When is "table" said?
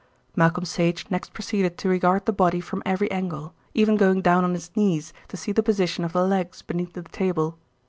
7.03-7.59